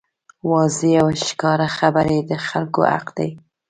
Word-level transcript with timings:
واضحې 0.51 0.91
او 1.01 1.07
ښکاره 1.27 1.67
خبرې 1.77 2.17
د 2.29 2.31
خلکو 2.47 2.81
حق 2.91 3.07
دی. 3.17 3.29